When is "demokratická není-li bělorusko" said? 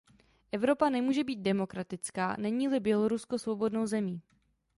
1.39-3.39